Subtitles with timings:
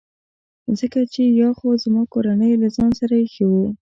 [0.79, 3.65] ځکه چي یا خو زما کورنۍ له ځان سره ایښي وو.